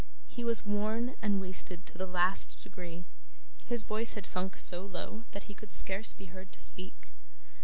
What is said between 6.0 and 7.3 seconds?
be heard to speak.